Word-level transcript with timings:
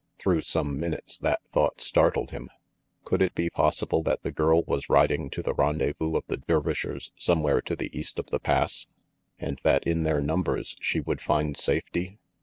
Through 0.17 0.41
some 0.41 0.79
minutes 0.79 1.19
that 1.19 1.41
thought 1.53 1.79
startled 1.79 2.31
him. 2.31 2.49
Could 3.03 3.21
it 3.21 3.35
be 3.35 3.51
possible 3.51 4.01
that 4.01 4.23
the 4.23 4.31
girl 4.31 4.63
was 4.63 4.89
riding 4.89 5.29
to 5.29 5.43
the 5.43 5.53
rendezvous 5.53 6.15
of 6.15 6.23
the 6.25 6.37
Dervishers 6.37 7.11
somewhere 7.15 7.61
to 7.61 7.75
the 7.75 7.95
east 7.95 8.17
of 8.17 8.31
the 8.31 8.39
Pass, 8.39 8.87
and 9.37 9.59
that 9.61 9.83
in 9.85 10.01
their 10.01 10.19
numbers 10.19 10.75
she 10.81 10.99
would 11.01 11.21
find 11.21 11.55
safety? 11.55 12.17